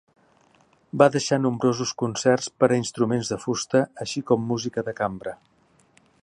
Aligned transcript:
Va 1.01 1.07
deixar 1.15 1.37
nombrosos 1.41 1.91
concerts 2.03 2.47
per 2.63 2.71
a 2.71 2.79
instruments 2.81 3.31
de 3.35 3.39
fusta, 3.45 3.83
així 4.07 4.25
com 4.31 4.49
música 4.55 4.87
de 4.89 4.97
cambra. 5.03 5.37